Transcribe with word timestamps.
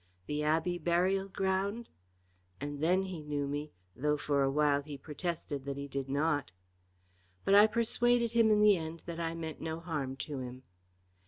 The 0.25 0.41
Abbey 0.41 0.79
burial 0.79 1.27
ground?" 1.29 1.87
and 2.59 2.81
then 2.81 3.03
he 3.03 3.21
knew 3.21 3.47
me, 3.47 3.71
though 3.95 4.17
for 4.17 4.41
awhile 4.41 4.81
he 4.81 4.97
protested 4.97 5.63
that 5.65 5.77
he 5.77 5.87
did 5.87 6.09
not. 6.09 6.49
But 7.45 7.53
I 7.53 7.67
persuaded 7.67 8.31
him 8.31 8.49
in 8.49 8.61
the 8.61 8.77
end 8.77 9.03
that 9.05 9.19
I 9.19 9.35
meant 9.35 9.61
no 9.61 9.79
harm 9.79 10.15
to 10.15 10.39
him. 10.39 10.63